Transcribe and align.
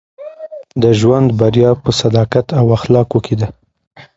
د 0.81 0.83
ژوند 0.99 1.27
بریا 1.39 1.71
په 1.83 1.89
صداقت 2.01 2.47
او 2.59 2.65
اخلاقو 2.77 3.17
کښي 3.25 3.35
ده. 3.41 3.47